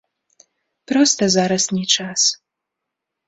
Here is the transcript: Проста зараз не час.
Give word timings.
Проста 0.91 1.23
зараз 1.35 1.63
не 1.79 1.83
час. 1.97 2.21